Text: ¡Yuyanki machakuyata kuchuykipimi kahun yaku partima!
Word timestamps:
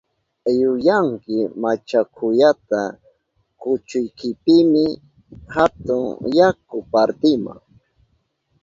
¡Yuyanki 0.59 1.37
machakuyata 1.61 2.81
kuchuykipimi 3.59 4.85
kahun 5.51 6.05
yaku 6.37 6.77
partima! 6.91 7.53